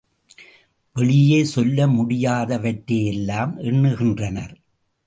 வெளியே 0.95 1.43
சொல்ல 1.43 1.87
முடியாதவற்றையெல்லாம் 1.87 3.53
எண்ணுகின்றனர். 3.63 4.55